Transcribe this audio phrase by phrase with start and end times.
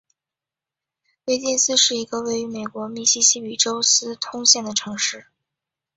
[1.25, 5.27] 威金斯是一个位于美国密西西比州斯通县的城市。